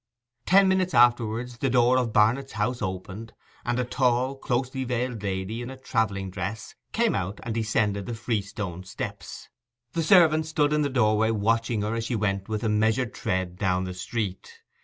Ten 0.47 0.67
minutes 0.67 0.95
afterwards 0.95 1.59
the 1.59 1.69
door 1.69 1.97
of 1.99 2.11
Barnet's 2.11 2.53
house 2.53 2.81
opened, 2.81 3.33
and 3.63 3.77
a 3.77 3.83
tall 3.85 4.35
closely 4.35 4.83
veiled 4.83 5.21
lady 5.21 5.61
in 5.61 5.69
a 5.69 5.77
travelling 5.77 6.31
dress 6.31 6.73
came 6.91 7.13
out 7.13 7.39
and 7.43 7.53
descended 7.53 8.07
the 8.07 8.15
freestone 8.15 8.83
steps. 8.83 9.49
The 9.93 10.01
servant 10.01 10.47
stood 10.47 10.73
in 10.73 10.81
the 10.81 10.89
doorway 10.89 11.29
watching 11.29 11.83
her 11.83 11.93
as 11.93 12.05
she 12.05 12.15
went 12.15 12.49
with 12.49 12.63
a 12.63 12.67
measured 12.69 13.13
tread 13.13 13.57
down 13.57 13.83
the 13.83 13.93
street. 13.93 14.63